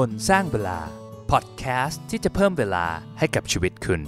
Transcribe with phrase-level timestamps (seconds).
[0.00, 0.78] คนสร้างเวลา
[1.30, 2.86] พอดแคสต์ที่จะเพิ่มเวลา
[3.18, 4.00] ให้กับชีวิตคุณ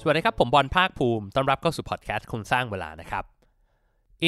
[0.00, 3.24] สวัสดีครับ ผมบอลภาคภูมิ ต้อนรับเข้าสู่พอดแคสต์คนสร้างเวลานะครับ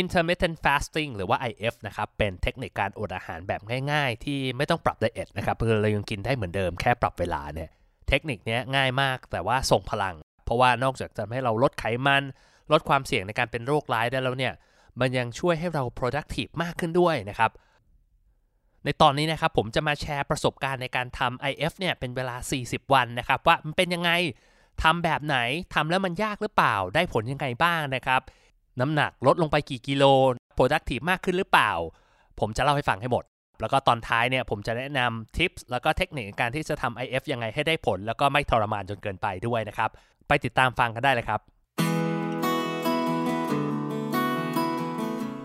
[0.01, 3.61] intermittent fasting หรือว่า IF นะครับ เป็นเทคนิคการอดอาหารแบบ
[3.93, 7.71] ง่ายๆ ที่ไม่ต้องปรับไดเอทนะครับคือเรายังกินได้เหมือนเดิมแค่ปรับเวลาเนี่ย
[8.09, 12.23] เทคนิคนี้ง่ายมากแต่ว่าส่งพลัง เพราะว่านอกจากจะทำให้เราลดไขมัน
[12.73, 14.55] ลดความเสี่ยงในการเป็นโรคร้ายได้แล้วเนี่ย
[15.01, 17.53] มันยังช่วยให้เรา productive มากขึ้นด้วยนะครับ
[18.89, 24.11] ในตอนนี้นะครับผมจะมาแชร์ประสบการณ์ในการทำ IF เนี่ยเป็นเวลา 40 วันนะครับว่ามันเป็นยังไง
[24.83, 25.37] ทำแบบไหน
[25.75, 28.21] ทำแล้วมันยากหรือเปล่า ได้ผลยังไงบ้างนะครับ
[28.81, 30.05] น้ำหนักลดลงไปกี่กิโล
[30.57, 31.73] productive มากขึ้นหรือเปล่า
[32.41, 33.25] ผมจะเล่าให้ฟังให้หมด
[33.61, 39.91] แล้วก็ตอนท้ายเนี่ยผมจะแนะนำทิปส์แล้วก็เทคนิคในการที่จะทำ IF ยังไงให้ได้ผล แล้วก็ไม่ทรมานจนเกินไปด้วยนะครับ
[40.29, 41.41] ไปติดตามฟังกันได้เลยครับ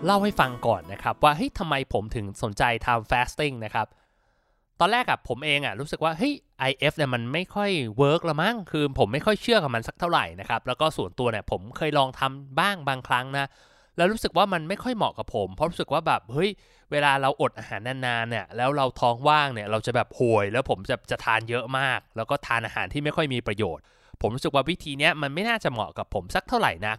[0.04, 3.86] เล่าให้ฟังก่อนนะครับว่าเฮ้ยทำไมผมถึงสนใจทำ fasting นะครับ
[4.80, 6.32] ตอนแรกอะผมเองอะรู้สึกว่าเฮ้ย
[6.70, 13.46] IF เนี่ยมันไม่ค่อยเวิร์กละมั้งคือผมไม่ค่อยเชื่อกับมันสักเท่าไหร่นะครับแล้วก็ส่วนตัวเนี่ยผมเคยลองทำบ้างบางครั้งนะ
[13.96, 16.50] แล้วรู้สึกว่ามันไม่ค่อยเหมาะกับผม เพราะรู้สึกว่าแบบเฮ้ย
[16.92, 23.82] เวลาเราอดอาหารนานๆเนี่ยแล้วเราท้องว่างเนี่ยเราจะแบบโหยแล้วผมจะจะทานเยอะมาก แล้วก็ทานอาหารที่ไม่ค่อยมีประโยชน์
[24.20, 26.98] ผมรู้สึกว่าวิธีเนี้ยมันไม่น่าจะเหมาะกับผมสักเท่าไหร่นัก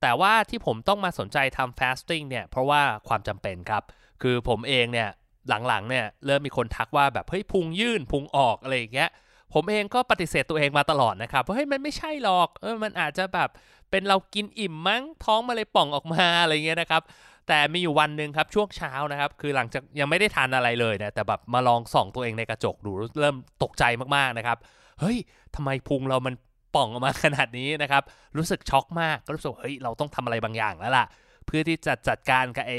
[0.00, 3.82] แต่ว่าที่ผมต้องมาสนใจทำ fasting เนี่ย เพราะว่าความจำเป็นครับ
[4.22, 5.08] คือผมเองเนี่ย
[5.48, 9.10] หลังๆเนี่ยเริ่มมีคนทักว่าแบบเฮ้ยพุงยื่นพุงออกอะไรอย่างเงี้ย
[9.54, 13.48] ผมเองก็ปฏิเสธตัวเองมาตลอดนะครับว่าเฮ้ยมันไม่ใช่หรอกเออมันอาจจะแบบ
[13.90, 17.02] เป็นเรากินอิ่มมั้งท้องมาเลยป่องออกมาอะไรเงี้ยนะครับ
[17.48, 23.84] แต่มีอยู่วันหนึ่งครับช่วงเช้านะครับ คือหลังจากยังไม่ได้ทานอะไรเลยนะแต่แบบมาลองส่องตัวเองในกระจกดูเริ่มตกใจ
[24.16, 24.58] มากๆนะครับ
[25.00, 25.16] เฮ้ย
[25.54, 26.34] ทำไมพุงเรามัน
[26.74, 28.02] ป่องออกมาขนาดนี้นะครับ
[28.36, 31.06] รู้สึกช็อกมากก็รู้สึกเฮ้ยเราต้องทำอะไรบางอย่างแล้วล่ะ
[31.46, 32.78] เพื่อที่จะจัดการกับไอ้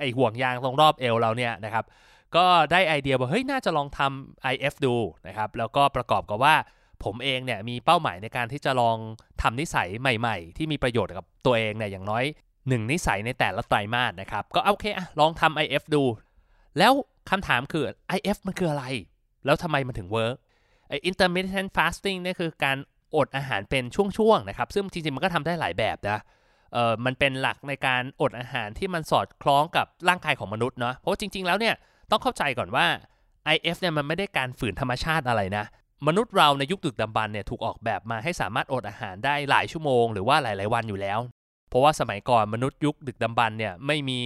[0.00, 1.84] ไอ้ห่วงยางตรงรอบเอวเราเนี่ยนะครับ
[2.36, 4.94] ก็ได้ไอเดียว่าเฮ้ยน่าจะลองทำ IF ดู
[5.26, 6.54] นะครับ แล้วก็ประกอบกับว่า
[7.04, 8.96] ผมเองเนี่ยมีเป้าหมายในการที่จะลอง
[9.42, 12.24] ทำนิสัยใหม่ ๆ ที่มีประโยชน์กับตัวเองเนี่ยอย่างน้อย
[12.68, 16.02] หนึ่งนิสัยในแต่ละไตรมาสนะครับ ก็โอเคอะลองทำ IF ดู
[16.78, 16.92] แล้ว
[17.30, 17.84] คำถามคือ
[18.16, 18.84] IF มันคืออะไร
[19.44, 20.36] แล้วทำไมมันถึงเวิร์ก
[20.88, 22.76] ไอ intermittent fasting นี่คือการ
[23.16, 23.84] อดอาหารเป็น
[24.18, 26.18] ช่วงๆนะครับ ซึ่งจริงๆมันก็ทำได้หลายแบบนะ
[26.72, 31.74] เออมันเป็นหลักในการอดอาหารที่มันสอดคล้องกับร่างกายของมนุษย์เนาะเพราะว่าจริง ๆแล้วเนี่ย
[32.10, 32.86] ต้องเข้าใจก่อนว่า
[33.54, 35.64] IF เนี่ยมันไม่ได้การฝืนธรรมชาติอะไรนะ
[36.06, 41.18] มนุษย์เราในยุคดึกดำบรรพ์เนี่ยถูกออกแบบมาให้สามารถอดอาหารได้หลายชั่วโมงหรือว่าหลาย ๆ วันอยู่แล้ว
[41.68, 44.20] เพราะว่าสมัยก่อนมนุษย์ยุคดึกดำบรรพ์เนี่ยไม่มี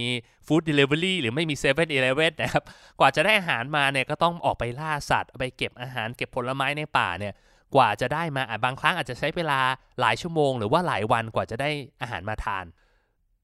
[0.47, 2.63] ฟู้ดเดลิเวอรี่หรือไม่มีเซเว่นอีเลเว่นนะครับ
[2.99, 7.33] กว่าจะได้อาหารมาเนี่ยก็ต้องออกไปล่าสัตว์ไปเก็บอาหารเก็บผลไม้ในป่าเนี่ย
[7.75, 9.59] กว่าจะได้มาบางครั้งอาจจะใช้เวลา
[9.99, 11.69] หลายชั่วโมง หรือว่าหลายวันกว่าจะได้
[12.01, 12.65] อาหารมาทาน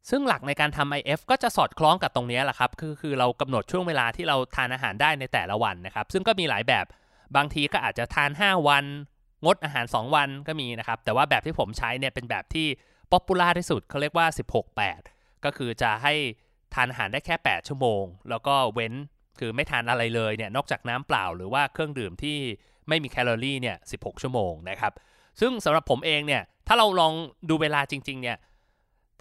[0.10, 6.86] ซึ่งหลักในการทำ IF ก็จะสอดคล้องกับตรงนี้แหละครับ คือคือเรากำหนดช่วงเวลาที่เราทานอาหารได้ในแต่ละวันนะครับ ซึ่งก็มีหลายแบบ
[7.36, 8.86] บางทีก็อาจจะทาน 5 วัน
[9.46, 12.68] งดอาหาร 2 วันก็มีนะครับ แต่ว่าแบบที่ผมใช้เนี่ยเป็นแบบที่
[13.12, 14.28] popular ที่สุดเขาเรียกว่า
[14.86, 16.14] 16-8 ก็คือจะให้
[16.74, 18.94] ทานอาหารได้แค่ 8 ชั่วโมง แล้วก็เว้น
[19.40, 22.38] คือไม่ทานอะไรเลยเนี่ยนอกจากน้ำเปล่าหรือว่าเครื่องดื่มที่
[22.92, 24.94] ไม่มีแคลอรี่เนี่ย 16 ชั่วโมงนะครับ
[25.40, 27.14] ซึ่งสำหรับผมเองเนี่ย ถ้าเราลอง
[27.50, 28.38] ดูเวลาจริง ๆ เนี่ย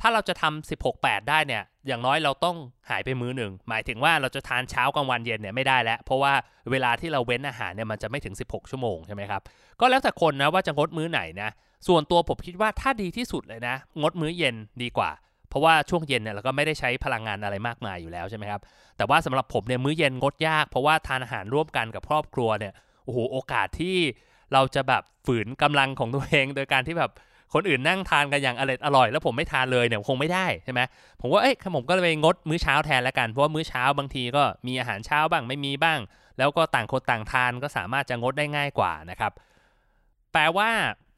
[0.01, 2.57] ถ้าเราจะทำ16-8 ได้เนี่ย อย่างน้อยเราต้อง
[2.91, 6.33] หายไปมื้อหนึ่ง หมายถึงว่าเราจะทานเช้ากลางวันเย็นเนี่ยไม่ได้แล้ว เพราะว่า
[6.71, 9.43] เวลาที่เราเว้นอาหารเนี่ยมันจะไม่ถึง 16 ชั่วโมงใช่ไหมครับ
[9.81, 11.51] ก็แล้วแต่คนนะว่าจะงดมื้อไหนนะ
[11.89, 15.11] ส่วนตัวผมคิดว่าถ้าดีที่สุดเลยนะ งดมื้อเย็นดีกว่า
[15.49, 18.61] เพราะว่าช่วงเย็นเนี่ยเราก็ไม่ได้ใช้พลังงานอะไรมากมายอยู่แล้วใช่ไหมครับ
[18.97, 22.73] แต่ว่าสำหรับผมเนี่ยมื้อเย็นงดยาก เพราะว่าทานอาหารร่วมกันกับครอบครัวเนี่ย
[23.11, 23.97] อ้โหโอกาสที่
[24.53, 27.11] เราจะแบบฝืนกำลังของตัวเองโดยการที่แบบ
[27.55, 30.81] คนอื่นนั่งทานกันอย่างอร่อยอร่อยแล้วผมไม่ทานเลยเนี่ยคงไม่ได้ใช่ไหม
[31.21, 36.01] ผมว่าเอ้ยผมก็เลยงดมื้อเช้าแทนแล้วกันเพราะว่ามื้อเช้าบางทีก็มีอาหารเช้าบ้างไม่มีบ้าง
[36.39, 39.33] แล้วก็ต่างคนต่างทานก็สามารถจะงดได้ง่ายกว่านะครับ
[40.33, 40.71] แปลว่า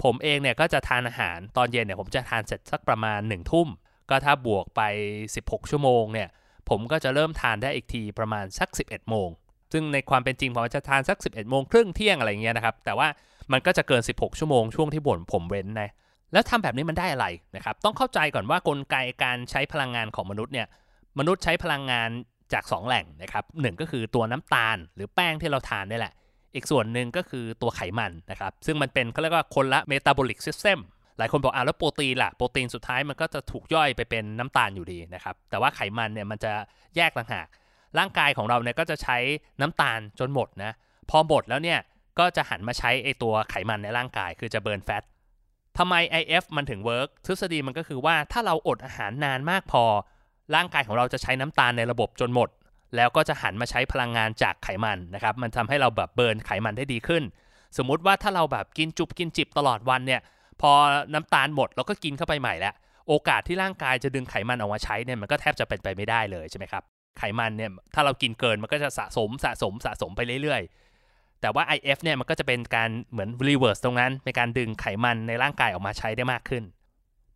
[0.03, 3.69] ผมเองเนี่ยก็จะทานอาหารตอนเย็นเนี่ยผมจะทานเสร็จสักประมาณ1นึ่ทุ่ม
[4.11, 4.83] ก็ถ้าบวกไป
[5.25, 6.29] 16 ชั่วโมงเนี่ย
[6.69, 9.29] ผมก็จะเริ่มทานได้อีกทีประมาณสัก 11โมง
[9.73, 13.09] ซึ่งในความเป็นจริงผมจะทานสัก 11โมงครึ่งเที่ยงอะไรเงี้ยนะครับ แต่ว่า
[13.53, 15.91] มันก็จะเกิน 16 ชั่วโมงช่วงที่บ่นผมเว้นนะ
[16.33, 17.27] แล้วทำแบบนี้มันได้อะไร
[17.57, 20.67] นะครับ ต้องเข้าใจก่อนว่ากลไกการใช้พลังงานของมนุษย์เนี่ย
[21.19, 22.11] มนุษย์ใช้พลังงาน
[22.53, 26.13] จาก 2 แหล่งนะครับหนึ่งก็คือตัวน้ำตาล หรือแป้งที่เราทานนี่แหละ
[26.55, 30.79] อีกส่วนหนึ่งก็คือตัวไขมันนะครับ ซึ่งมันเป็นเขาเรียกว่าคนละ metabolic system
[31.19, 36.53] หลายคนบอกอ่าแล้วโปรตีนล่ะ โปรตีนสุดท้ายมันก็จะถูกย่อยไปเป็นน้ำตาลอยู่ดีนะครับ แต่ว่าไขมันเนี่ยมันจะ
[36.97, 37.47] แยกต่างหาก
[37.99, 39.17] ร่างกายของเราเนี่ยก็จะใช้
[39.61, 40.73] น้ำตาลจนหมดนะ
[41.11, 41.79] พอหมดแล้วเนี่ย
[42.19, 45.03] ก็จะหันมาใช้ไอตัวไขมันในร่างกาย คือจะ burn fat
[45.79, 49.85] ทำไม IF มันถึงเวิร์กทฤษฎีมันก็คือว่าถ้าเราอดอาหารนานมากพอ
[50.55, 52.49] ร่างกายของเราจะใช้น้ำตาลในระบบจนหมด
[52.97, 57.23] แล้วก็จะหันมาใช้พลังงานจากไขมันนะครับมันทำให้เราแบบเบิร์นไขมันได้ดีขึ้น
[57.77, 60.21] สมมุติว่าถ้าเราแบบกินจุบกินจิบตลอดวันเนี่ย
[60.61, 60.73] พอ
[61.15, 62.75] น้ำตาลหมดเราก็กินเข้าไปใหม่แล้ว
[63.09, 66.83] โอกาสที่ร่างกายจะดึงไขมันออกมาใช้เนี่ยมันก็แทบจะเป็นไปไม่ได้เลยใช่ไหมครับ
[67.19, 76.65] ไขมันเนี่ยถ้าเรากินเกินมันก็จะสะสมสะสมสะสมไปเรื่อยๆ แต่ว่า IF เนี่ยมันก็จะเป็นการเหมือน reverse ตรงนั้นในการดึงไขมันในร่างกายออกมาใช้ได้มากขึ้น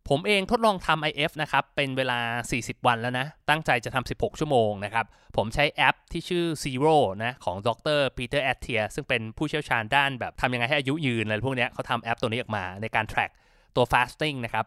[0.09, 2.19] ผมเองทดลองทำ IF นะครับ เป็นเวลา
[2.53, 5.05] 40 วันแล้วนะ ตั้งใจจะทำ 16 ชั่วโมงนะครับ
[5.37, 13.31] ผมใช้แอปที่ชื่อ Zero นะของดรปีเตอร์แอตเทียซึ่งเป็นผู้เชี่ยวชาญด้านแบบทำยังไงให้อายุยืนอะไรพวกนี้เขาทำแอปตัวนี้ออกมาในการ track
[13.75, 14.65] ตัว fasting นะครับ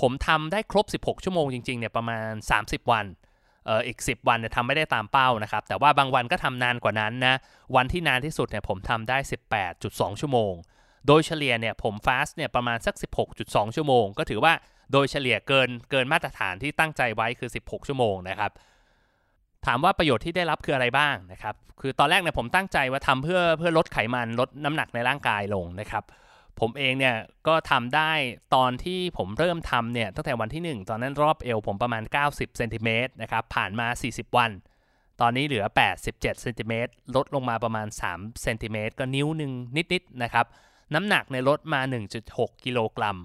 [0.00, 2.30] ผมทำได้ครบ 16 ชั่วโมงจริงๆเนี่ยประมาณ
[2.60, 3.06] 30 วัน
[3.68, 7.34] อ่ออีก 10 วันเนี่ยทำไม่ได้ตามเป้านะครับ แต่ว่าบางวันก็ทำนานกว่านั้นนะ
[7.76, 9.18] วันที่นานที่สุดเนี่ยผมทำได้
[9.68, 10.52] 18.2 ชั่วโมง
[11.06, 12.94] โดยเฉลี่ยเนี่ยผมฟาสเนี่ยประมาณสัก
[13.34, 14.52] 16.2 ชั่วโมง ก็ถือว่า
[14.92, 18.52] โดยเฉลี่ยเกินเกินมาตรฐานที่ตั้งใจไว้คือ 16 ชั่วโมงนะครับ
[19.66, 26.04] ถามว่าประโยชน์ที่ได้รับคืออะไรบ้างนะครับ คือตอนแรกเนี่ยผมตั้งใจว่าทำเพื่อเพื่อลดไขมันลดน้ำหนักในร่างกายลงนะครับ
[26.60, 27.16] ผมเองเนี่ย
[27.48, 28.12] ก็ทำได้
[28.54, 34.50] ตอนที่ผมเริ่มทำเนี่ยตั้งแต่วันที่ 1 ตอนนั้นรอบเอวผมประมาณ 90เซนติเมตรนะครับผ่านมา 40 วัน
[35.20, 35.64] ตอนนี้เหลือ
[35.96, 39.52] 87เซนติเมตรลดลงมาประมาณ3เซนติเมตรก็นิ้วหนึ่ง
[39.92, 40.46] นิดๆนะครับ
[40.94, 41.80] น้ำหนักในลดมา
[42.22, 43.18] 1.6 กิโลกรัม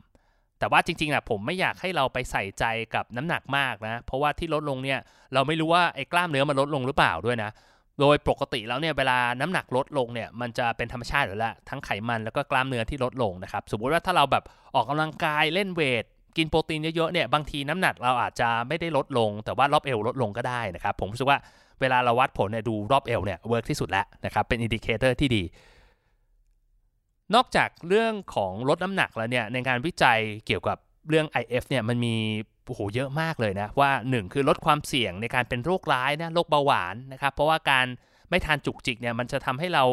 [0.60, 2.64] แต่ว่าจริงๆนะผมไม่อยากให้เราไปใส่ใจ
[2.96, 5.00] กับน้ำหนักมากนะ เพราะว่าที่ลดลงเนี่ย
[5.34, 7.52] เราไม่รู้ว่าไอ้กล้ามเนื้อมันลดลงหรือเปล่าด้วยนะ
[8.00, 14.44] โดยปกติแล้วเนี่ยเวลาน้ำหนักลดลงเนี่ยมันจะเป็นธรรมชาติอยู่แล้วทั้งไขมันแล้วก็กล้ามเนื้อที่ลดลงนะครับสมมติว่าถ้าเราแบบ
[14.76, 16.04] ออกกำลังกายเล่นเวท
[16.38, 21.40] กินโปรตีนเยอะๆเนี่ยบางทีน้ำหนักเราอาจจะไม่ได้ลดลง แต่ว่ารอบเอวลดลงก็ได้นะครับผมรู้สึกว่า
[21.82, 25.44] เวลาเราวัดผลเนี่ยดูรอบเอวเนี่ย work ที่สุดแล้วนะครับเป็น indicator ที่ดี
[27.36, 30.78] นอกจากเรื่องของลดน้ำหนักแล้วเนี่ยในงานวิจัยเกี่ยวกับ
[31.10, 32.16] เรื่อง IF เนี่ยมันมี
[32.68, 37.86] โอ้โหเยอะมากเลยนะว่า 1 คือลดความเสี่ยงในการเป็นโรคร้ายนะโรคเบาหวานนะครับ เพราะว่าการ
[38.30, 39.84] ไม่ทานจุกจิกเนี่ยมันจะทำให้เรา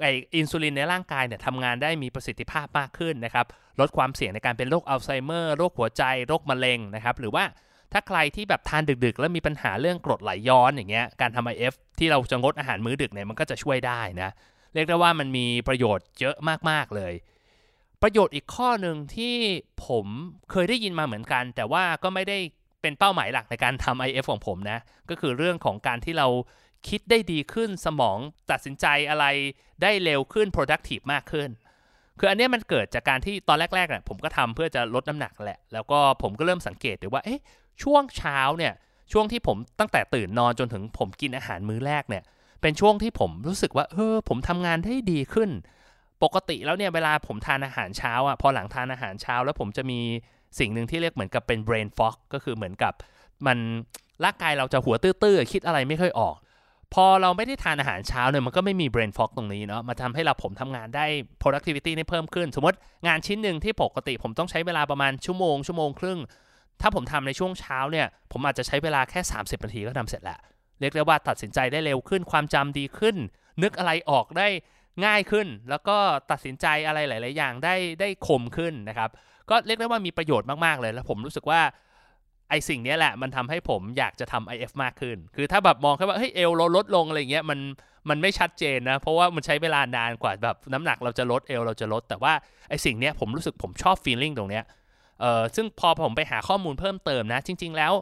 [0.00, 3.46] ไออินซูลินในร่างกายเนี่ยทำงานได้มีประสิทธิภาพมากขึ้นนะครับ
[3.80, 7.44] ลดความเสี่ยงในการเป็นโรคอัลไซเมอร์โรคหัวใจโรคมะเร็งนะครับ หรือว่า
[7.92, 14.30] ถ้าใครที่แบบทานดึกๆ แล้วมีปัญหาเรื่องกรดไหลย้อนอย่างเงี้ยการทำ IF ที่เราจะงดอาหารมื้อดึกเนี่ยมันก็จะช่วยได้นะ
[14.74, 16.36] เรียกได้ว่ามันมีประโยชน์เยอะ
[16.70, 17.12] มากๆเลย
[18.02, 19.34] ประโยชน์อีกข้อหนึ่งที่
[19.86, 20.06] ผม
[20.50, 22.38] เคยได้ยินมาเหมือนกัน แต่ว่าก็ไม่ได้
[22.82, 24.78] เป็นเป้าหมายหลักในการทำ IF ของผมนะ
[25.10, 26.28] ก็คือเรื่องของการที่เรา
[26.88, 28.18] คิดได้ดีขึ้นสมอง
[28.50, 29.24] ตัดสินใจอะไร
[29.82, 31.48] ได้เร็วขึ้น productive มากขึ้น
[32.18, 37.40] คืออันนี้มันเกิดจากการที่ตอนแรกๆเนี่ยผมก็ทำเพื่อจะลดน้ำหนักแหละ แล้วก็ผมก็เริ่มสังเกตดูว่าเอ๊ะ
[37.82, 38.72] ช่วงเช้าเนี่ย
[39.12, 42.24] ช่วงที่ผมตั้งแต่ตื่นนอนจนถึงผมกินอาหารมื้อแรกเนี่ย
[42.62, 45.50] เป็นช่วงที่ผมรู้สึกว่าเออผมทำงานได้ดีขึ้น
[46.22, 50.00] ปกติแล้วเนี่ยเวลาผมทานอาหารเช้าอะพอหลังทานอาหารเช้า แล้วผมจะมี
[50.58, 52.92] สิ่งหนึ่งที่เรียกเหมือนกับเป็น brain fog ก็คือเหมือนกับ
[53.46, 53.58] มัน
[54.24, 56.36] ร่างกายเราจะหัวตื้อๆคิดอะไรไม่ค่อยออก
[56.94, 61.06] พอเราไม่ได้ทานอาหารเช้าเนี่ยมันก็ไม่มี brain fog ตรงนี้เนาะมาทำให้เราผมทำงานได้
[61.42, 62.76] productivity ได้เพิ่มขึ้น สมมติ
[63.06, 66.18] งานชิ้นหนึ่งที่ปกติผมต้องใช้เวลาประมาณชั่วโมงชั่วโมงครึ่ง
[66.80, 70.38] ถ้าผมทำในช่วงเช้าเนี่ยผมอาจจะใช้เวลาแค่ 30นาทีก็ทำเสร็จแล้ว
[70.80, 73.16] เรียกได้ว่าตัดสินใจได้เร็วขึ้นความจำดีขึ้น
[73.62, 74.48] นึกอะไรออกได้
[75.06, 75.96] ง่ายขึ้น แล้วก็
[76.30, 79.10] ตัดสินใจอะไรหลาย ๆ อย่างได้ได้คมขึ้นนะครับ
[79.50, 81.60] ก็เรียกได้ว่ามีประโยชน์มาก ๆ เลย แล้วผมรู้สึกว่า
[82.50, 87.58] ไอสิ่งนี้แหละมันทำให้ผมอยากจะทำ IF มากขึ้น คือถ้าแบบมองแค่ว่าเฮ้ยเอลเราลดลงอะไรเงี้ยมัน
[88.08, 92.32] มันไม่ชัดเจนนะ เพราะว่ามันใช้เวลานานกว่าแบบน้ำหนักเราจะลดเอวเราจะลด แต่ว่า
[92.68, 94.64] ไอสิ่งนี้ผมรู้สึกผมชอบ feeling ตรงเนี้ย
[95.20, 97.92] เออซึ่งพอผมไปหาข้อมูลเพิ่มเติมนะ จริง ๆ แล้ว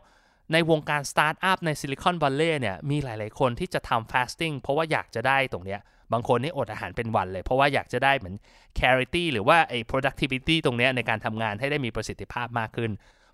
[0.53, 5.81] ในวงการสตาร์ทอัพในซิลิคอนวัลเลย์เนี่ยมีหลาย ๆ คนที่จะทำ fasting เพราะว่าอยากจะได้ตรงเนี้ย
[6.13, 8.35] บางคนนี่อดอาหารเป็นวันเลย เพราะว่าอยากจะได้เหมือน
[8.79, 12.91] clarity หรือว่าไอ้ productivity ตรงนี้ในการทำงานให้ได้มีประสิทธิภาพมากขึ้น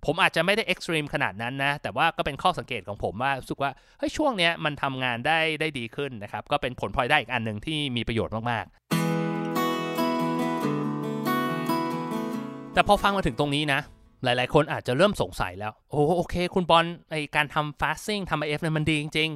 [0.07, 8.83] ผมอาจจะไม่ได้ extreme ขนาดนั้นนะ แต่ว่าก็เป็นข้อสังเกตของผมว่ารู้สึกว่าเฮ้ยช่วงเนี้ยมันทำงานได้ได้ดีขึ้นนะครับ ก็เป็นผลพลอยได้อีกอันหนึ่งที่มีประโยชน์มากๆ
[12.75, 13.81] แต่พอฟังมาถึงตรงนี้นะ
[14.25, 19.31] หลาย ๆ คนอาจจะเริ่มสงสัยแล้ว โอ้โอเค คุณบอลไอการทำฟาสซิ่งทำไอเอฟเนี่ยมันดีจริง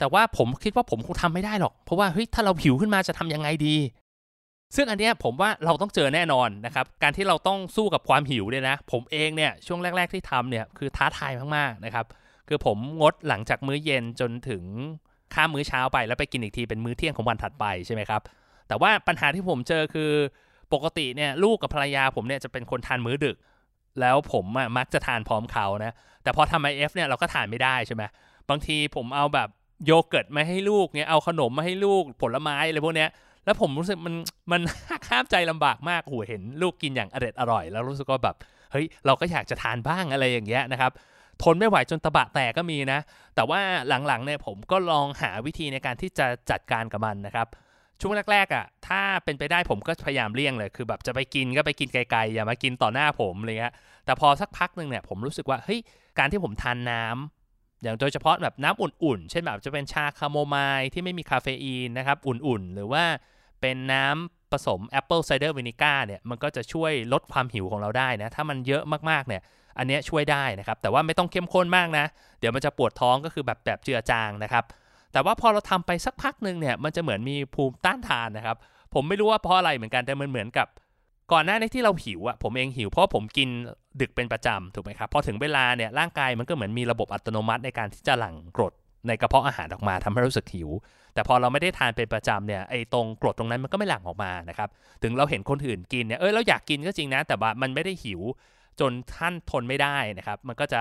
[0.00, 3.76] แต่ว่าผมคิดว่าผมคงทำไม่ได้หรอก เพราะว่าเฮ้ยถ้าเราผิวขึ้นมาจะทำยังไงดี
[4.76, 12.06] ซึ่งอันนี้ผมว่าเราต้องเจอแน่นอนนะครับ การที่เราต้องสู้กับความหิวเนี่ยนะ ผมเองเนี่ยช่วงแรก ๆที่ทำเนี่ยคือท้าทายมากๆนะครับ
[12.48, 14.62] คือผมงดหลังจากมื้อเย็นจนถึง
[15.34, 18.22] ข้ามมื้อเช้าไปแล้วไปกินอีกทีเป็นมื้อเที่ยงของวันถัดไปใช่ไหมครับ
[18.68, 20.10] แต่ว่าปัญหาที่ผมเจอคือ
[20.72, 23.36] ปกติเนี่ยลูกกับภรรยาผมเนี่ยจะเป็นคนทานมื้อดึก
[24.00, 24.44] แล้วผม
[24.78, 25.92] มักจะทานพร้อมเขานะ
[26.22, 28.02] แต่พอทำ IF เนี่ยเราก็ทานไม่ได้ใช่ไหม
[28.48, 29.48] บางทีผมเอาแบบ
[29.86, 33.10] โยเกิร์ตมาให้ลูกเนี่ยเอาขนมมาให้ลูกผลไม้อะไรพวกเนี้ย
[33.44, 34.14] แล้วผมรู้สึกมัน
[34.52, 34.60] มัน
[35.06, 38.36] ห้ามใจลำบากมากโหเห็นลูกกินอย่างอร่อยอร่อย แล้วรู้สึกว่าแบบ
[38.72, 40.92] เฮ้ยเราก็อยากจะทานบ้างอะไรอย่างเงี้ยนะครับ
[41.42, 43.00] ทนไม่ไหวจนตบะแตกก็มีนะ
[43.34, 47.46] แต่ว่าหลังๆเนี่ยผมก็ลองหาวิธีในการที่จะจัดการกับมันนะครับ
[48.00, 55.80] ช่วงแรกๆอะ่ะถ้าเป็นไปได้ผมก็พยายามเลี่ยงเลย คือแบบจะไปกินก็ไปกินไกลๆอย่ามากินต่อหน้าผมอะไรเงี้ยแต่พอสักพักหนึ่งเนี่ยผมรู้สึกว่าเฮ้ย
[56.18, 57.39] การที่ผมทานน้ำ
[57.82, 63.04] อย่างโดยเฉพาะแบบน้ำอุ่นๆ เช่นแบบจะเป็นชาคาโมไมล์ที่ไม่มีคาเฟอีนนะครับ อุ่นๆ หรือว่า
[63.60, 69.42] เป็นน้ำผสม apple cider vinegar เนี่ยมันก็จะช่วยลดความหิวของเราได้นะ ถ้ามันเยอะมากๆเนี่ย
[69.78, 72.04] อันนี้ช่วยได้นะครับ แต่ว่าไม่ต้องเข้มข้นมากนะ
[72.40, 74.64] เดี๋ยวมันจะปวดท้องก็คือแบบแบบเจือจางนะครับ
[75.12, 78.56] แต่ว่าพอเราทำไปสักพักหนึ่งเนี่ยมันจะเหมือนมีภูมิต้านทานนะครับ
[78.94, 80.66] ผมไม่รู้ว่าเพราะอะไรเหมือนกันแต่มันเหมือนกับ
[81.32, 83.48] ก่อนหน้านี้ที่เราหิวอะผมเองหิวเพราะผมกิน
[84.00, 88.72] ดึกเป็นประจำถูกไหมครับพอถึงเวลาเนี่ยร่างกายมันก็เหมือนมีระบบอัตโนมัติในการที่จะหลั่งกรด
[89.06, 90.70] ในกระเพาะอาหารออกมาทำให้รู้สึกหิว
[91.14, 94.68] แต่พอเราไม่ได้ทานเป็นประจำเนี่ยไอ้ตรงกรดตรงนั้นมันก็ไม่หลั่งออกมานะครับ
[95.02, 98.20] ถึงเราเห็นคนอื่นกินเนี่ยเออเราอยากกินก็จริงนะ แต่ว่ามันไม่ได้หิว
[98.80, 100.80] จนท่านทนไม่ได้นะครับ มันก็จะ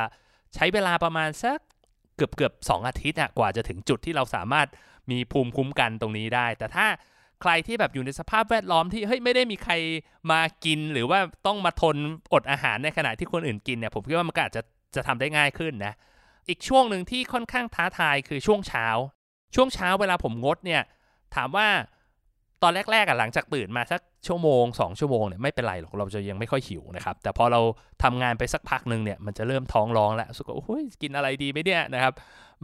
[0.56, 1.60] ใช้เวลาประมาณสัก
[2.16, 4.68] เกือบเกือบสองอาทิตย์อะกว่าจะถึงจุดที่เราสามารถ
[5.12, 6.86] มีภูมิคุ้มกันตรงนี้ได้ แต่ถ้า
[7.42, 9.74] ใครที่แบบอยู่ในสภาพแวดล้อมที่เฮ้ยไม่ได้มีใคร
[10.32, 11.96] มากินหรือว่าต้องมาทน
[12.34, 14.62] อดอาหารในขณะที่คนอื่นกินเนี่ยผมคิดว่ามันก็อาจจะ
[14.96, 15.94] จะทำได้ง่ายขึ้นนะ
[16.48, 18.88] อีกช่วงหนึ่งที่ค่อนข้างท้าทายคือช่วงเช้า
[19.56, 20.82] ช่วงเช้าเวลาผมงดเนี่ย
[21.36, 21.68] ถามว่า
[22.64, 27.62] ตอนแรกๆอะหลังจากตื่นมาสักชั่วโมง 2 ชั่วโมงเนี่ยไม่เป็นไรหรอกเราจะยังไม่ค่อยหิวนะครับแต่พอเรา
[28.04, 32.14] ทำงานไปสักพักหนึ่งเนี่ยมันจะเริ่มท้องร้องแล้วสุกโอ้ยกินอะไรดีไหมเนี่ยนะครับ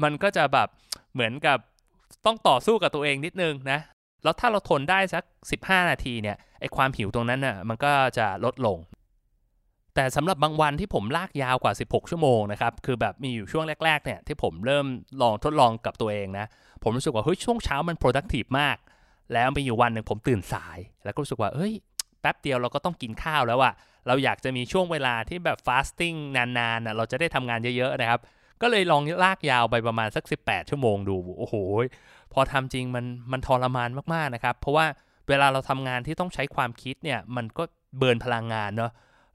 [0.04, 0.68] มันก็จะแบบ
[1.14, 1.58] เหมือนกับ
[2.26, 3.80] ต้องต่อสู้กับตัวเองนิดนึงนะ
[4.26, 5.24] แล้วถ้าเราทนได้สัก
[5.60, 8.78] 15 นาทีเนี่ยไอความหิวตรงนั้นน่ะมันก็จะลดลง
[9.96, 14.86] แต่สำหรับบางวันที่ผมลากยาวกว่า 16 ชั่วโมงนะครับคือแบบมีอยู่ช่วงแรกๆเนี่ยที่ผมเริ่ม
[15.22, 16.46] ลองทดลองกับตัวเองนะ
[16.84, 18.78] ผมรู้สึกว่าเฮ้ยช่วงเช้ามัน productive มาก
[19.34, 21.74] แล้วมีอยู่วันหนึ่งผมตื่นสาย แล้วก็รู้สึกว่าเฮ้ย
[22.22, 23.74] แป๊บเดียวเราก็ต้องกินข้าวแล้วอะ
[24.08, 28.20] เราอยากจะมีช่วงเวลาที่แบบ fasting นานๆนะเราจะได้ทำงานเยอะๆนะครับ
[28.62, 31.56] ก็เลยลองลากยาวไปประมาณสัก 18 ชั่วโมงดู โอ้โห
[32.36, 34.86] พอทำจริงมันมันทรมานมากๆนะครับ เพราะว่า
[35.30, 37.64] เวลาเราทำงานที่ต้องใช้ความคิดเนี่ยมันก็
[37.98, 38.92] เบิร์นพลังงานเนาะ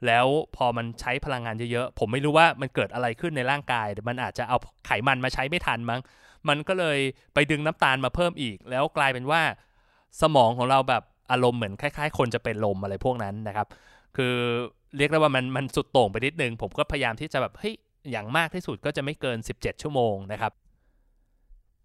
[0.06, 0.26] แล้ว
[0.56, 6.00] พอมันใช้พลังงานเยอะๆ ผมไม่รู้ว่ามันเกิดอะไรขึ้นในร่างกาย มันอาจจะเอาไขมันมาใช้ไม่ทันมั้ง
[6.48, 6.98] มันก็เลย
[7.34, 9.42] ไปดึงน้ำตาลมาเพิ่มอีก แล้วกลายเป็นว่า
[10.22, 13.66] สมองของเราแบบอารมณ์เหมือนคล้าย ๆ คนจะเป็นลมอะไรพวกนั้นนะครับ
[14.16, 14.34] คือ
[14.96, 17.74] เรียกได้ว่ามันมันสุดโต่งไปนิดนึง ผมก็พยายามที่จะแบบเฮ้ย
[18.10, 20.52] อย่างมากที่สุดก็จะไม่เกิน 17 ชั่วโมงนะครับ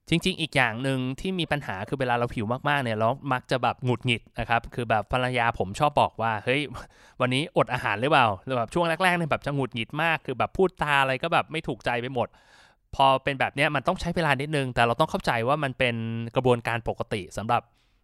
[0.09, 6.61] จริง ๆ อีกอย่างหนึ่งที่มีปัญหาคือเวลาเราผิวมากๆเนี่ยเรามักจะแบบหงุดหงิดนะครับคือแบบภรรยาผมชอบบอกว่าเฮ้ย
[7.21, 12.27] วันนี้อดอาหารหรือเปล่าแบบช่วงแรกๆเนี่ยแบบจะหงุดหงิดมากคือแบบพูดตาอะไรก็แบบไม่ถูกใจไปหมด
[12.95, 15.95] พอเป็นแบบนี้มันต้องใช้เวลานิดนึง แต่เราต้องเข้าใจว่ามันเป็น
[16.35, 17.61] กระบวนการปกติสำหรับ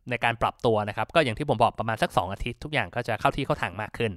[0.10, 4.12] ในการปรับตัวนะครับ ก็อย่างที่ผมบอกประมาณสัก 2 อาทิตย์ ทุกอย่างก็จะเข้าที่เข้าทางมากขึ้น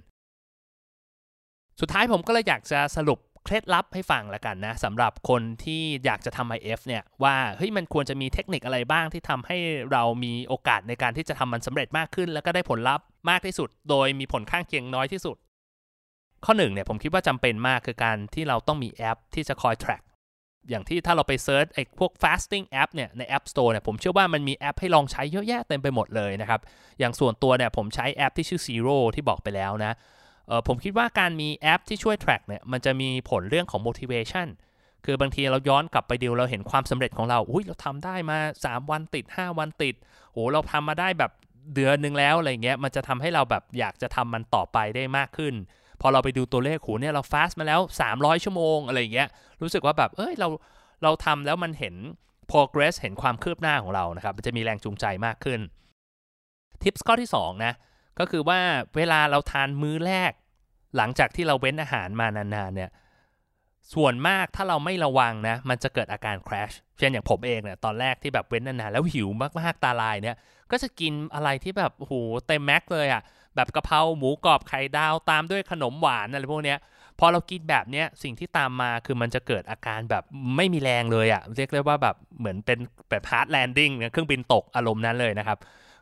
[1.81, 9.59] สุดท้ายผมก็เลยอยากจะสรุป เคล็ดลับให้ฟังละกันนะสำหรับคนที่อยากจะทำ IF เนี่ยว่าเฮ้ยมันควรจะมีเทคนิคอะไรบ้างที่ทำให้
[9.93, 15.37] เรามีโอกาสในการที่จะทำมันสำเร็จมากขึ้น แล้วก็ได้ผลลัพธ์มากที่สุด โดยมีผลข้างเคียงน้อยที่สุด
[16.45, 20.03] ข้อหนึ่งเนี่ยผมคิดว่าจำเป็นมากคือการที่เราต้องมีแอปที่จะคอย track
[20.71, 26.61] อย่างที่ถ้าเราไป search ไอ้พวก fasting app เนี่ยใน App Store เนี่ยผมเชื่อว่ามันมีแอปให้ลองใช้เยอะแยะเต็มไปหมดเลยนะครับ
[26.99, 29.93] อย่างส่วนตัวเนี่ยผมใช้แอปที่ชื่อ Zero ที่บอกไปแล้วนะ
[30.67, 34.49] ผมคิดว่าการมีแอปที่ช่วย track เนี่ยมันจะมีผลเรื่องของ motivation
[35.05, 39.95] คือบางทีเราย้อนกลับไปดูเราเห็นความสำเร็จของเรา อุ้ยเราทำได้มา 3 วันติด 5 วันติด
[40.33, 41.31] โหเราทำมาได้แบบ
[41.75, 45.55] เดือนหนึ่งแล้วอะไรเงี้ย มันจะทำให้เราแบบอยากจะทำมันต่อไปได้มากขึ้น
[46.01, 47.81] พอเราไปดูตัวเลขโหเนี่ยเราฟาสมาแล้ว
[48.15, 49.29] 300 ชั่วโมงอะไรเงี้ย
[49.63, 50.49] รู้สึกว่าแบบ เอ้ยเรา
[51.03, 51.95] เราทำแล้วมันเห็น
[52.51, 55.61] progress เห็นความคืบหน้าของเรานะครับ มันจะมีแรงจูงใจมากขึ้น
[56.83, 57.73] ทิปส์ข้อที่2นะ
[58.19, 58.61] ก็คือว่า
[58.97, 60.33] เวลาเราทานมื้อแรก
[60.97, 62.91] หลังจากที่เราเว้นอาหารมานานๆเนี่ย
[63.95, 69.29] ส่วนมากถ้าเราไม่ระวังนะ มันจะเกิดอาการ crash เช่นอย่างผมเองเนี่ยตอนแรกที่แบบเว้นนานๆแล้วหิว
[69.61, 70.37] มากๆตาลายเนี่ย
[70.71, 72.13] ก็จะกินอะไรที่แบบโห
[72.47, 73.23] เต็มแม็กเลยอะ่ะ
[73.57, 76.79] แบบกะเพราหมูกรอบไข่ดาวตามด้วยขนมหวานอะไรพวกเนี้ย
[77.19, 80.25] พอเรากินแบบเนี้ยสิ่งที่ตามมาคือมันจะเกิดอาการแบบ
[80.57, 82.79] ไม่มีแรงเลยอะ่ะเรียกได้ว่าแบบเหมือนเป็น
[83.11, 85.59] แบบ hard landing เครื่องบินตกอารมณ์นั้นเลยนะครับ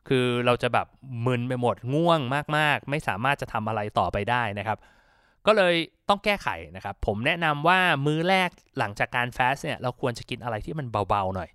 [0.08, 0.86] คือเราจะแบบ
[1.26, 2.20] มึนไปหมดง่วง
[2.56, 4.78] มากๆ ไม่สามารถจะทำอะไรต่อไปได้นะครับ
[5.46, 5.74] ก็เลย
[6.08, 11.50] ต้องแก้ไขนะครับ ผมแนะนำว่ามื้อแรกหลังจากการฟสเนี่ยเราควรจะกินอะไรที่มันเบาๆหน่อย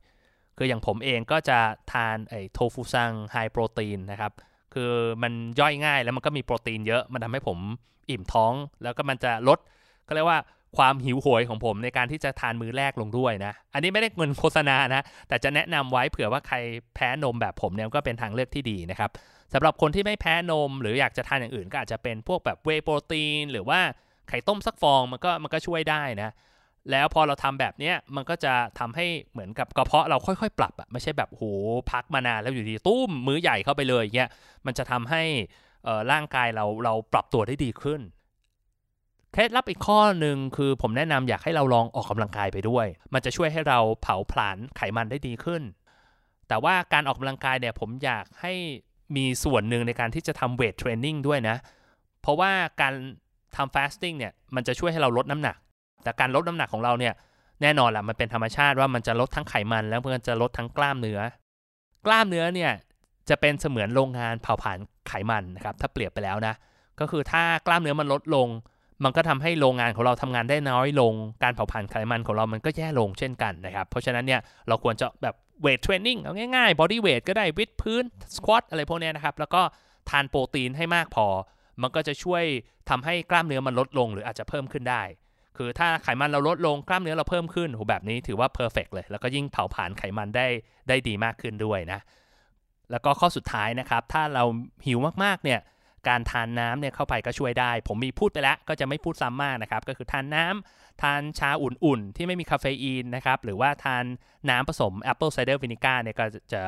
[0.57, 1.59] คืออย่างผมเองก็จะ
[1.91, 4.31] ทานไอ้โทฟูซังไฮโปรตีนนะครับ
[4.73, 4.91] คือ
[5.23, 7.57] มันย่อยง่ายแล้วมันก็มีโปรตีนเยอะ มันทำให้ผม
[8.09, 9.59] อิ่มท้อง แล้วก็มันจะลด
[10.07, 10.39] ก็เรียกว่า
[10.77, 16.57] ความหิวโหยของผมในการที่จะทานมื้อแรกลงด้วยนะ อันนี้ไม่ได้เงินโฆษณานะ แต่จะแนะนำไว้เผื่อว่าใคร
[16.95, 19.09] แพ้นมแบบผมเนี่ยก็เป็นทางเลือกที่ดีนะครับ
[19.53, 23.79] สำหรับคนที่ไม่แพ้นม หรืออยากจะทานอย่างอื่นก็อาจจะเป็นพวกแบบเวโปรตีน หรือว่า
[24.29, 26.31] ไข่ต้มสักฟองมันก็มันก็ช่วยได้นะ
[26.91, 31.43] แล้วพอเราทำแบบเนี้ยมันก็จะทำให้เหมือนกับกระเพาะเราค่อยๆ ปรับอะไม่ใช่แบบโห
[31.91, 34.29] พักมานานแล้วอยู่ดีตุ้มมื้อใหญ่เข้าไปเลยเงี้ย
[34.65, 35.23] มันจะทำให้
[36.11, 38.01] ร่างกายเราเราปรับตัวได้ดีขึ้น
[39.37, 45.61] เคล็ดลับอีกข้อหนึ่งคือผมแนะนำอยากให้เราลองออกกำลังกายไปด้วย มันจะช่วยให้เราเผาผลาญไขมันได้ดีขึ้น
[46.47, 48.53] แต่ว่าการออกกำลังกายเนี่ยผมอยากให้
[49.15, 51.57] มีส่วนหนึ่งในการที่จะทำ weight training ด้วยนะ
[52.21, 52.51] เพราะว่า
[52.81, 52.93] การ
[53.55, 55.57] ทำ fasting เนี่ยมันจะช่วยให้เราลดน้ำหนัก
[56.03, 57.13] แต่การลดน้ำหนักของเราเนี่ย
[57.61, 61.19] แน่นอนแหละมันเป็นธรรมชาติว่ามันจะลดทั้งไขมัน แล้วมันจะลดทั้งกล้ามเนื้อ
[62.05, 62.71] กล้ามเนื้อเนี่ย
[63.29, 64.77] จะเป็นเสมือนโรงงานเผาผลาญ
[65.07, 66.53] ไขมันนะครับถ้าเปรียบไปแล้วนะ
[66.99, 68.49] ก็คือถ้ากล้ามเนื้อมันลดลง
[69.03, 71.13] มันก็ทำให้โรงงานของเราทำงานได้น้อยลง
[71.43, 78.03] การเผาผลาญไขมันของเรามันก็แย่ลงเช่นกันนะครับ เพราะฉะนั้นเนี่ยเราควรจะแบบ weight training เอาง่ายๆ bodyweight ก็ได้วิดพื้น
[78.35, 79.61] squat อะไรพวกนี้นะครับ แล้วก็
[80.09, 81.27] ทานโปรตีนให้มากพอ
[81.81, 82.43] มันก็จะช่วย
[82.89, 85.03] ทำให้กล้ามเนื้อไม่ลดลงหรืออาจจะเพิ่มขึ้นได้
[85.57, 90.47] คือถ้าไขมันเราลดลงกล้ามเนื้อเราเพิ่มขึ้นโหแบบนี้ถือว่า perfect เลย แล้วก็ยิ่งเผาผลาญไขมันได้
[90.87, 91.99] ได้ดีมากขึ้นด้วยนะ
[92.91, 94.43] แล้วก็ข้อสุดท้ายนะครับ ถ้าเรา
[94.87, 95.59] หิวมากๆเนี่ย
[96.07, 104.03] การทานน้ำเนี่ยเข้าไปก็ช่วยได้ ผมมีพูดไปแล้วก็จะไม่พูดซ้ำมากนะครับ ก็คือทานน้ำทานชาอุ่นๆ ที่ไม่มีคาเฟอีนนะครับ หรือว่าทาน
[104.49, 106.61] น้ำผสม apple cider vinegar เนี่ยก็จะ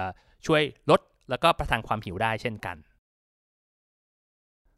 [0.46, 2.78] ช่วยลดแล้วก็ประทังความหิวได้เช่นกัน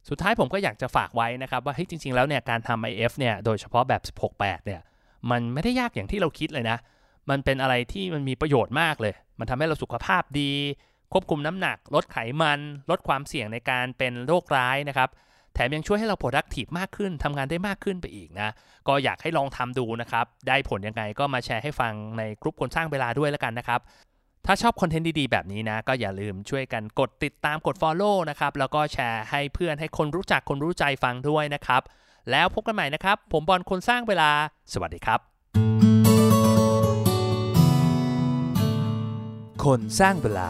[0.10, 4.01] สุดท้ายผมก็อยากจะฝากไว้นะครับว่าเฮ้ยจริง ๆ แล้วเนี่ยการทำ IF เนี่ยโดยเฉพาะแบบ
[4.34, 4.82] 16-8 เนี่ย
[5.32, 6.77] มันไม่ได้ยากอย่างที่เราคิดเลยนะ
[7.30, 10.51] มันเป็นอะไรที่มันมีประโยชน์มากเลย มันทำให้เราสุขภาพดี
[11.13, 15.10] ควบคุมน้ำหนัก ลดไขมัน ลดความเสี่ยงในการเป็นโรคร้ายนะครับ
[15.53, 18.50] แถมยังช่วยให้เรา productive มากขึ้นทำงานได้มากขึ้นไปอีกนะ
[18.88, 23.80] ก็อยากให้ลองทำดูนะครับ ได้ผลยังไงก็มาแชร์ให้ฟังในกลุ่มคนสร้างเวลาด้วยแล้วกันนะครับ
[24.46, 31.82] ถ้าชอบคอนเทนต์ดีๆ แบบนี้นะ ก็อย่าลืมช่วยกันกดติดตามกด Follow นะครับ แล้วก็แชร์ให้เพื่อนให้คนรู้จักคนรู้ใจฟังด้วยนะครับ
[32.32, 34.30] แล้วพบกันใหม่นะครับ ผมบอลคนสร้างเวลา
[34.74, 35.20] สวัสดีครับ
[39.65, 40.50] คนสร้างเวลา